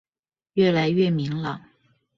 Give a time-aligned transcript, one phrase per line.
[0.53, 1.61] 越來越明朗